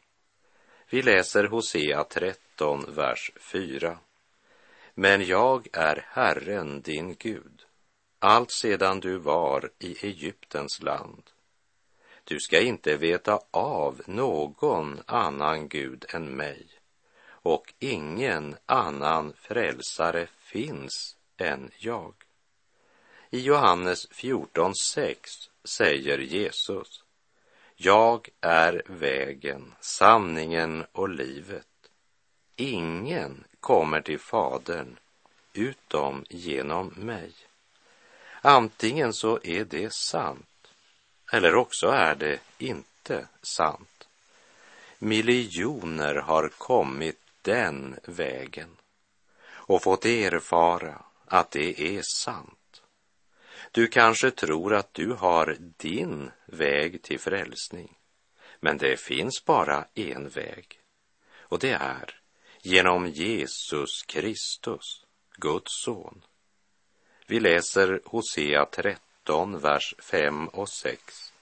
Vi 0.90 1.02
läser 1.02 1.44
Hosea 1.44 2.04
13, 2.04 2.94
vers 2.94 3.32
4. 3.40 3.98
Men 4.94 5.24
jag 5.24 5.68
är 5.72 6.06
Herren 6.08 6.80
din 6.82 7.14
Gud, 7.14 7.64
allt 8.18 8.50
sedan 8.50 9.00
du 9.00 9.18
var 9.18 9.70
i 9.78 10.06
Egyptens 10.06 10.82
land. 10.82 11.22
Du 12.24 12.40
ska 12.40 12.60
inte 12.60 12.96
veta 12.96 13.40
av 13.50 14.02
någon 14.06 15.00
annan 15.06 15.68
Gud 15.68 16.04
än 16.08 16.36
mig 16.36 16.66
och 17.26 17.74
ingen 17.78 18.56
annan 18.66 19.32
frälsare 19.36 20.26
finns 20.38 21.16
än 21.36 21.70
jag. 21.78 22.14
I 23.30 23.40
Johannes 23.40 24.10
14.6 24.10 25.50
säger 25.64 26.18
Jesus 26.18 27.04
Jag 27.76 28.28
är 28.40 28.82
vägen, 28.86 29.74
sanningen 29.80 30.84
och 30.92 31.08
livet. 31.08 31.66
Ingen 32.56 33.44
kommer 33.60 34.00
till 34.00 34.18
Fadern 34.18 34.98
utom 35.52 36.24
genom 36.28 36.86
mig. 36.96 37.32
Antingen 38.42 39.12
så 39.12 39.40
är 39.42 39.64
det 39.64 39.92
sant 39.92 40.46
eller 41.32 41.54
också 41.54 41.86
är 41.86 42.14
det 42.14 42.38
inte 42.58 43.28
sant. 43.42 44.08
Miljoner 44.98 46.14
har 46.14 46.48
kommit 46.48 47.20
den 47.42 47.98
vägen 48.04 48.76
och 49.46 49.82
fått 49.82 50.04
erfara 50.04 51.04
att 51.26 51.50
det 51.50 51.96
är 51.96 52.02
sant. 52.02 52.58
Du 53.74 53.86
kanske 53.86 54.30
tror 54.30 54.74
att 54.74 54.94
du 54.94 55.12
har 55.12 55.56
din 55.60 56.30
väg 56.46 57.02
till 57.02 57.18
frälsning, 57.18 57.98
men 58.60 58.78
det 58.78 59.00
finns 59.00 59.44
bara 59.44 59.86
en 59.94 60.28
väg 60.28 60.80
och 61.36 61.58
det 61.58 61.70
är 61.70 62.20
genom 62.62 63.06
Jesus 63.06 64.02
Kristus, 64.06 65.04
Guds 65.36 65.82
son. 65.84 66.24
Vi 67.26 67.40
läser 67.40 68.00
Hosea 68.04 68.66
13, 68.66 69.60
vers 69.60 69.94
5 69.98 70.48
och 70.48 70.68
6. 70.68 71.32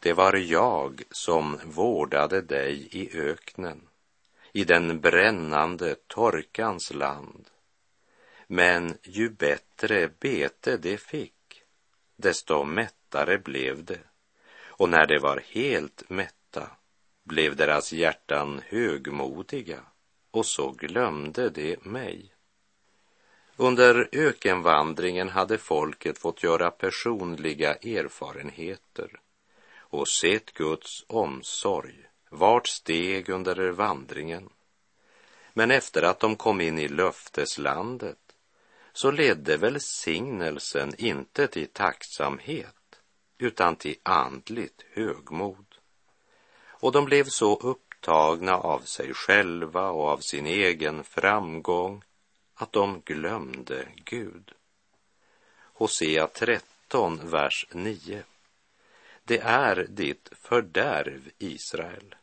Det 0.00 0.12
var 0.12 0.34
jag 0.34 1.02
som 1.10 1.58
vårdade 1.64 2.40
dig 2.40 2.88
i 2.90 3.18
öknen, 3.18 3.88
i 4.52 4.64
den 4.64 5.00
brännande 5.00 5.94
torkans 6.06 6.94
land. 6.94 7.50
Men 8.46 8.98
ju 9.02 9.30
bättre 9.30 10.08
bete 10.20 10.76
det 10.76 10.96
fick, 10.96 11.41
desto 12.22 12.64
mättare 12.64 13.38
blev 13.38 13.84
det. 13.84 14.00
Och 14.64 14.88
när 14.88 15.06
de 15.06 15.18
var 15.18 15.42
helt 15.46 16.10
mätta 16.10 16.70
blev 17.24 17.56
deras 17.56 17.92
hjärtan 17.92 18.62
högmodiga 18.66 19.80
och 20.30 20.46
så 20.46 20.70
glömde 20.70 21.50
de 21.50 21.76
mig. 21.82 22.34
Under 23.56 24.08
ökenvandringen 24.12 25.28
hade 25.28 25.58
folket 25.58 26.18
fått 26.18 26.42
göra 26.42 26.70
personliga 26.70 27.74
erfarenheter 27.74 29.20
och 29.76 30.08
sett 30.08 30.52
Guds 30.52 31.04
omsorg 31.06 31.94
vart 32.30 32.66
steg 32.66 33.28
under 33.28 33.70
vandringen. 33.70 34.48
Men 35.54 35.70
efter 35.70 36.02
att 36.02 36.20
de 36.20 36.36
kom 36.36 36.60
in 36.60 36.78
i 36.78 36.88
löfteslandet 36.88 38.21
så 38.92 39.10
ledde 39.10 39.56
välsignelsen 39.56 40.94
inte 40.98 41.46
till 41.46 41.68
tacksamhet 41.68 42.76
utan 43.38 43.76
till 43.76 43.96
andligt 44.02 44.84
högmod. 44.90 45.66
Och 46.66 46.92
de 46.92 47.04
blev 47.04 47.24
så 47.24 47.56
upptagna 47.56 48.56
av 48.56 48.80
sig 48.80 49.14
själva 49.14 49.90
och 49.90 50.08
av 50.08 50.18
sin 50.18 50.46
egen 50.46 51.04
framgång 51.04 52.04
att 52.54 52.72
de 52.72 53.00
glömde 53.04 53.88
Gud. 54.04 54.52
Hosea 55.58 56.26
13, 56.26 57.30
vers 57.30 57.66
9. 57.72 58.22
Det 59.24 59.38
är 59.38 59.86
ditt 59.88 60.28
fördärv, 60.32 61.30
Israel, 61.38 62.14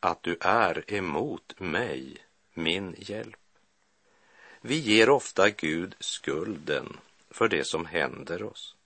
att 0.00 0.22
du 0.22 0.36
är 0.40 0.94
emot 0.94 1.60
mig, 1.60 2.16
min 2.54 2.94
hjälp. 2.98 3.47
Vi 4.68 4.78
ger 4.78 5.10
ofta 5.10 5.50
Gud 5.50 5.94
skulden 6.00 6.96
för 7.30 7.48
det 7.48 7.64
som 7.64 7.86
händer 7.86 8.42
oss. 8.42 8.76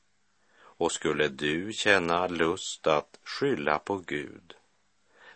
Och 0.54 0.92
skulle 0.92 1.28
du 1.28 1.72
känna 1.72 2.26
lust 2.26 2.86
att 2.86 3.18
skylla 3.24 3.78
på 3.78 3.96
Gud 3.96 4.54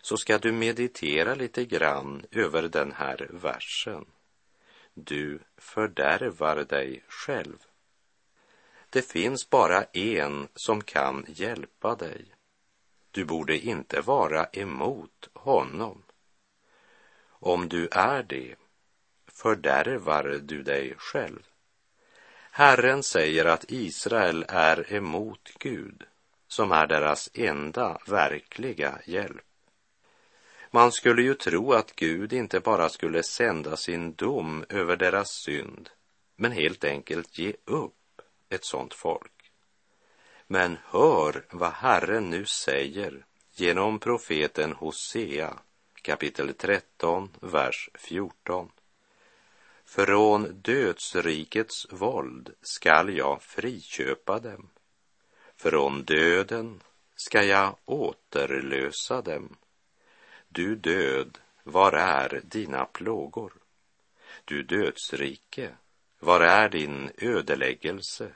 så 0.01 0.17
ska 0.17 0.37
du 0.37 0.51
meditera 0.51 1.35
lite 1.35 1.65
grann 1.65 2.25
över 2.31 2.61
den 2.61 2.91
här 2.91 3.27
versen. 3.31 4.05
Du 4.93 5.39
fördärvar 5.57 6.55
dig 6.55 7.03
själv. 7.07 7.57
Det 8.89 9.01
finns 9.01 9.49
bara 9.49 9.83
en 9.83 10.47
som 10.55 10.81
kan 10.81 11.25
hjälpa 11.27 11.95
dig. 11.95 12.25
Du 13.11 13.25
borde 13.25 13.57
inte 13.57 14.01
vara 14.01 14.45
emot 14.45 15.29
honom. 15.33 16.03
Om 17.29 17.69
du 17.69 17.87
är 17.91 18.23
det, 18.23 18.55
fördärvar 19.37 20.39
du 20.43 20.63
dig 20.63 20.93
själv. 20.97 21.39
Herren 22.51 23.03
säger 23.03 23.45
att 23.45 23.71
Israel 23.71 24.45
är 24.47 24.93
emot 24.93 25.49
Gud, 25.59 26.03
som 26.47 26.71
är 26.71 26.87
deras 26.87 27.29
enda 27.33 27.97
verkliga 28.07 28.99
hjälp. 29.05 29.43
Man 30.71 30.91
skulle 30.91 31.21
ju 31.21 31.33
tro 31.33 31.73
att 31.73 31.95
Gud 31.95 32.33
inte 32.33 32.59
bara 32.59 32.89
skulle 32.89 33.23
sända 33.23 33.77
sin 33.77 34.13
dom 34.13 34.65
över 34.69 34.97
deras 34.97 35.27
synd, 35.45 35.89
men 36.35 36.51
helt 36.51 36.83
enkelt 36.83 37.37
ge 37.37 37.53
upp 37.65 38.21
ett 38.49 38.65
sådant 38.65 38.93
folk. 38.93 39.51
Men 40.47 40.77
hör 40.85 41.45
vad 41.49 41.71
Herren 41.71 42.29
nu 42.29 42.45
säger 42.45 43.25
genom 43.55 43.99
profeten 43.99 44.73
Hosea 44.73 45.59
kapitel 46.01 46.53
13, 46.53 47.29
vers 47.41 47.89
14. 47.93 48.71
Från 49.87 50.61
dödsrikets 50.61 51.87
våld 51.89 52.53
skall 52.61 53.17
jag 53.17 53.41
friköpa 53.41 54.39
dem. 54.39 54.69
Från 55.55 56.03
döden 56.03 56.83
ska 57.15 57.43
jag 57.43 57.75
återlösa 57.85 59.21
dem 59.21 59.57
du 60.49 60.75
död, 60.75 61.37
var 61.63 61.93
är 61.93 62.41
dina 62.43 62.85
plågor? 62.85 63.53
Du 64.45 64.63
dödsrike, 64.63 65.69
var 66.19 66.41
är 66.41 66.69
din 66.69 67.11
ödeläggelse? 67.17 68.31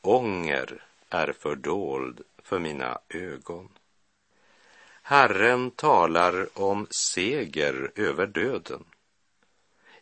Ånger 0.00 0.82
är 1.10 1.32
fördold 1.32 2.20
för 2.38 2.58
mina 2.58 2.98
ögon. 3.08 3.68
Herren 5.02 5.70
talar 5.70 6.58
om 6.58 6.86
seger 6.90 7.92
över 7.94 8.26
döden. 8.26 8.84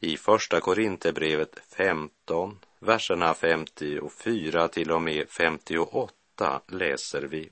I 0.04 0.16
Första 0.16 0.60
Korinthierbrevet 0.60 1.58
15, 1.76 2.58
verserna 2.78 3.34
54 3.34 4.68
till 4.68 4.90
och 4.90 5.02
med 5.02 5.28
58 5.28 6.60
läser 6.68 7.22
vi. 7.22 7.50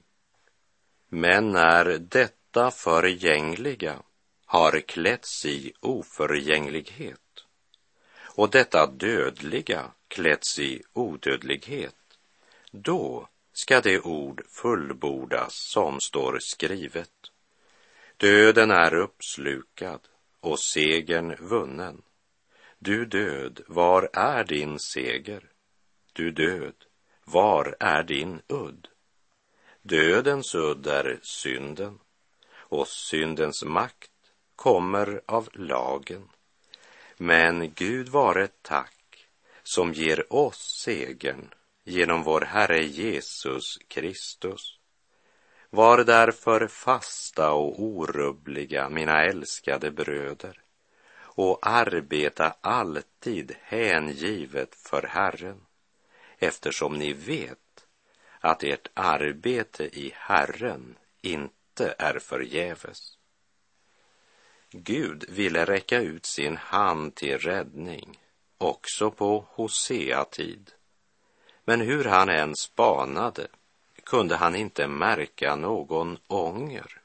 Men 1.08 1.50
när 1.50 1.98
detta 1.98 2.70
förgängliga 2.70 4.02
har 4.46 4.80
klätts 4.80 5.46
i 5.46 5.72
oförgänglighet 5.80 7.44
och 8.20 8.50
detta 8.50 8.86
dödliga 8.86 9.90
klätts 10.08 10.58
i 10.58 10.82
odödlighet, 10.92 12.18
då 12.70 13.28
ska 13.52 13.80
det 13.80 14.00
ord 14.00 14.42
fullbordas 14.48 15.52
som 15.72 16.00
står 16.00 16.38
skrivet. 16.40 17.12
Döden 18.16 18.70
är 18.70 18.94
uppslukad 18.94 20.00
och 20.40 20.60
segern 20.60 21.36
vunnen. 21.40 22.02
Du 22.82 23.04
död, 23.04 23.60
var 23.66 24.10
är 24.12 24.44
din 24.44 24.78
seger? 24.78 25.50
Du 26.12 26.30
död, 26.30 26.74
var 27.24 27.76
är 27.80 28.02
din 28.02 28.42
udd? 28.48 28.88
Dödens 29.82 30.54
udd 30.54 30.86
är 30.86 31.20
synden 31.22 31.98
och 32.52 32.88
syndens 32.88 33.64
makt 33.64 34.10
kommer 34.56 35.20
av 35.26 35.48
lagen. 35.52 36.28
Men 37.16 37.72
Gud 37.74 38.08
vare 38.08 38.48
tack 38.62 39.26
som 39.62 39.92
ger 39.92 40.32
oss 40.32 40.80
segern 40.84 41.54
genom 41.84 42.22
vår 42.22 42.40
Herre 42.40 42.84
Jesus 42.84 43.78
Kristus. 43.88 44.78
Var 45.70 46.04
därför 46.04 46.66
fasta 46.66 47.52
och 47.52 47.82
orubbliga, 47.82 48.88
mina 48.88 49.24
älskade 49.24 49.90
bröder, 49.90 50.62
och 51.40 51.58
arbeta 51.62 52.54
alltid 52.60 53.56
hängivet 53.62 54.74
för 54.74 55.02
Herren, 55.02 55.60
eftersom 56.38 56.98
ni 56.98 57.12
vet 57.12 57.86
att 58.40 58.62
ert 58.62 58.88
arbete 58.94 59.84
i 59.84 60.12
Herren 60.14 60.96
inte 61.20 61.94
är 61.98 62.18
förgäves. 62.18 63.18
Gud 64.70 65.24
ville 65.28 65.64
räcka 65.64 66.00
ut 66.00 66.26
sin 66.26 66.56
hand 66.56 67.14
till 67.14 67.38
räddning 67.38 68.20
också 68.58 69.10
på 69.10 69.44
Hosea-tid. 69.48 70.72
Men 71.64 71.80
hur 71.80 72.04
han 72.04 72.28
än 72.28 72.56
spanade 72.56 73.48
kunde 74.04 74.36
han 74.36 74.56
inte 74.56 74.86
märka 74.86 75.56
någon 75.56 76.18
ånger. 76.26 76.99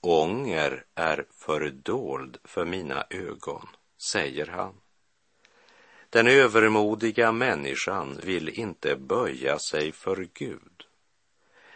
Ånger 0.00 0.84
är 0.94 1.26
fördold 1.30 2.38
för 2.44 2.64
mina 2.64 3.06
ögon, 3.10 3.68
säger 3.98 4.46
han. 4.46 4.74
Den 6.10 6.26
övermodiga 6.26 7.32
människan 7.32 8.20
vill 8.22 8.48
inte 8.48 8.96
böja 8.96 9.58
sig 9.58 9.92
för 9.92 10.28
Gud. 10.34 10.86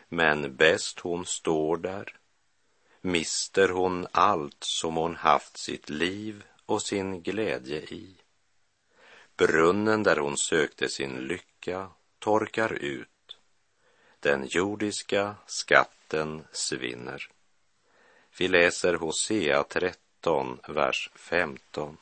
Men 0.08 0.56
bäst 0.56 1.00
hon 1.00 1.26
står 1.26 1.76
där 1.76 2.18
mister 3.04 3.68
hon 3.68 4.06
allt 4.12 4.56
som 4.64 4.96
hon 4.96 5.16
haft 5.16 5.56
sitt 5.56 5.90
liv 5.90 6.44
och 6.66 6.82
sin 6.82 7.22
glädje 7.22 7.78
i. 7.78 8.16
Brunnen 9.36 10.02
där 10.02 10.16
hon 10.16 10.36
sökte 10.36 10.88
sin 10.88 11.16
lycka 11.16 11.90
torkar 12.18 12.72
ut. 12.72 13.38
Den 14.20 14.46
jordiska 14.46 15.36
skatten 15.46 16.44
svinner. 16.52 17.28
Vi 18.38 18.48
läser 18.48 18.94
Hosea 18.94 19.64
13, 19.64 20.60
vers 20.68 21.10
15. 21.14 21.96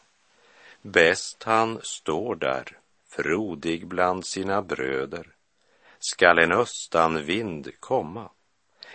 Bäst 0.83 1.43
han 1.43 1.81
står 1.83 2.35
där, 2.35 2.79
frodig 3.09 3.87
bland 3.87 4.27
sina 4.27 4.63
bröder, 4.63 5.27
skall 5.99 6.39
en 6.39 6.53
östanvind 6.53 7.81
komma, 7.81 8.31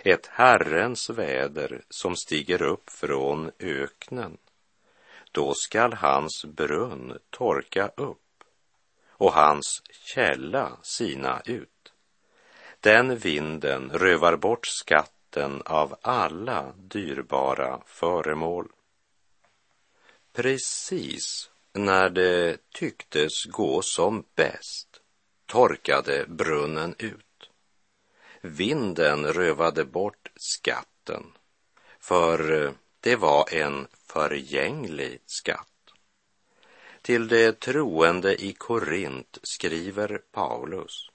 ett 0.04 0.26
Herrens 0.26 1.10
väder 1.10 1.82
som 1.90 2.16
stiger 2.16 2.62
upp 2.62 2.90
från 2.90 3.50
öknen. 3.58 4.38
Då 5.32 5.54
skall 5.54 5.92
hans 5.92 6.44
brunn 6.44 7.18
torka 7.30 7.90
upp 7.96 8.44
och 9.08 9.32
hans 9.32 9.82
källa 9.90 10.76
sina 10.82 11.42
ut. 11.44 11.92
Den 12.80 13.18
vinden 13.18 13.90
rövar 13.90 14.36
bort 14.36 14.66
skatten 15.28 15.62
av 15.64 15.96
alla 16.02 16.72
dyrbara 16.76 17.80
föremål. 17.86 18.68
Precis 20.32 21.50
när 21.72 22.10
det 22.10 22.58
tycktes 22.72 23.44
gå 23.44 23.82
som 23.82 24.24
bäst 24.34 25.00
torkade 25.46 26.26
brunnen 26.28 26.94
ut. 26.98 27.50
Vinden 28.40 29.26
rövade 29.26 29.84
bort 29.84 30.30
skatten, 30.36 31.24
för 32.00 32.72
det 33.00 33.16
var 33.16 33.54
en 33.54 33.86
förgänglig 34.06 35.20
skatt. 35.26 35.92
Till 37.02 37.28
de 37.28 37.52
troende 37.52 38.44
i 38.44 38.52
Korint 38.52 39.38
skriver 39.42 40.18
Paulus. 40.32 41.10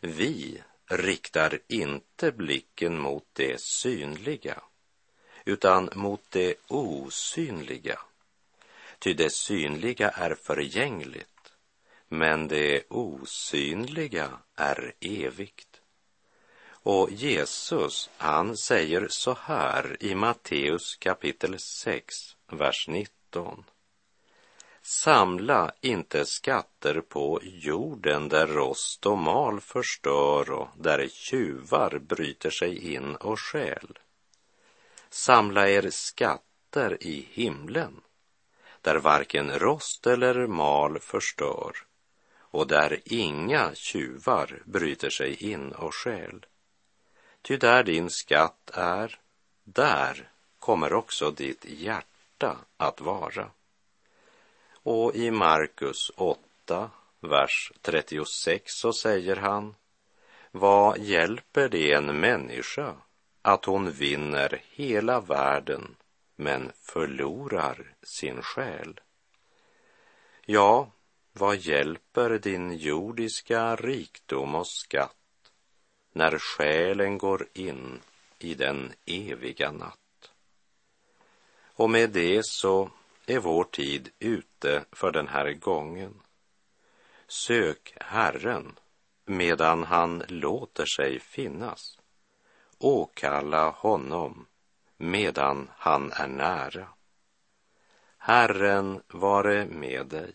Vi 0.00 0.62
riktar 0.90 1.58
inte 1.68 2.32
blicken 2.32 2.98
mot 2.98 3.26
det 3.32 3.60
synliga, 3.60 4.62
utan 5.44 5.90
mot 5.94 6.22
det 6.30 6.54
osynliga 6.68 7.98
Ty 9.04 9.14
det 9.14 9.30
synliga 9.30 10.10
är 10.10 10.34
förgängligt, 10.34 11.52
men 12.08 12.48
det 12.48 12.82
osynliga 12.88 14.38
är 14.54 14.94
evigt. 15.00 15.80
Och 16.66 17.10
Jesus, 17.10 18.10
han 18.16 18.56
säger 18.56 19.08
så 19.10 19.36
här 19.40 19.96
i 20.00 20.14
Matteus 20.14 20.96
kapitel 20.96 21.58
6, 21.58 22.14
vers 22.46 22.88
19. 22.88 23.64
Samla 24.86 25.72
inte 25.80 26.26
skatter 26.26 27.00
på 27.00 27.40
jorden 27.42 28.28
där 28.28 28.46
rost 28.46 29.06
och 29.06 29.18
mal 29.18 29.60
förstör 29.60 30.50
och 30.50 30.68
där 30.76 31.08
tjuvar 31.08 31.98
bryter 31.98 32.50
sig 32.50 32.94
in 32.94 33.16
och 33.16 33.40
stjäl. 33.40 33.98
Samla 35.10 35.68
er 35.68 35.90
skatter 35.90 36.96
i 37.00 37.28
himlen 37.32 38.00
där 38.80 38.96
varken 38.96 39.58
rost 39.58 40.06
eller 40.06 40.46
mal 40.46 40.98
förstör 40.98 41.72
och 42.38 42.66
där 42.66 43.00
inga 43.04 43.74
tjuvar 43.74 44.62
bryter 44.64 45.10
sig 45.10 45.34
in 45.52 45.72
och 45.72 45.94
stjäl. 45.94 46.46
Ty 47.42 47.56
där 47.56 47.82
din 47.82 48.10
skatt 48.10 48.70
är, 48.74 49.18
där 49.64 50.30
kommer 50.58 50.92
också 50.92 51.30
ditt 51.30 51.64
hjärta 51.64 52.56
att 52.76 53.00
vara. 53.00 53.50
Och 54.86 55.14
i 55.14 55.30
Markus 55.30 56.10
8, 56.16 56.90
vers 57.20 57.72
36 57.82 58.72
så 58.72 58.92
säger 58.92 59.36
han, 59.36 59.74
vad 60.50 60.98
hjälper 60.98 61.68
det 61.68 61.92
en 61.92 62.20
människa 62.20 62.94
att 63.42 63.64
hon 63.64 63.90
vinner 63.90 64.62
hela 64.70 65.20
världen 65.20 65.96
men 66.36 66.72
förlorar 66.74 67.94
sin 68.02 68.42
själ. 68.42 69.00
Ja, 70.46 70.90
vad 71.32 71.56
hjälper 71.56 72.38
din 72.38 72.76
jordiska 72.76 73.76
rikdom 73.76 74.54
och 74.54 74.68
skatt 74.68 75.52
när 76.12 76.38
själen 76.38 77.18
går 77.18 77.46
in 77.52 78.00
i 78.38 78.54
den 78.54 78.92
eviga 79.06 79.72
natt? 79.72 80.30
Och 81.76 81.90
med 81.90 82.10
det 82.10 82.40
så 82.44 82.90
är 83.26 83.38
vår 83.38 83.64
tid 83.64 84.10
ute 84.18 84.84
för 84.92 85.12
den 85.12 85.28
här 85.28 85.52
gången. 85.52 86.20
Sök 87.26 87.96
Herren 88.00 88.78
medan 89.24 89.84
han 89.84 90.22
låter 90.28 90.86
sig 90.86 91.20
finnas. 91.20 91.98
Åkalla 92.78 93.70
honom 93.70 94.46
medan 94.96 95.70
han 95.76 96.12
är 96.12 96.28
nära. 96.28 96.88
Herren 98.18 99.02
vare 99.08 99.66
med 99.66 100.06
dig. 100.06 100.34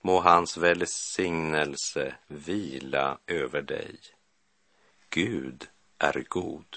Må 0.00 0.20
hans 0.20 0.56
välsignelse 0.56 2.14
vila 2.26 3.18
över 3.26 3.62
dig. 3.62 3.98
Gud 5.10 5.68
är 5.98 6.24
god. 6.28 6.76